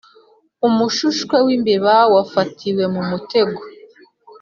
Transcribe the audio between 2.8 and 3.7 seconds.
mumutego